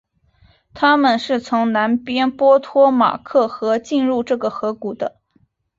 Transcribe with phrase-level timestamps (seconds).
[0.73, 5.17] 他们是从南边波托马克河进入这个河谷的。